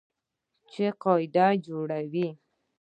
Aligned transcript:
چې 0.71 0.85
قواعد 1.01 1.59
جوړوي. 1.65 2.27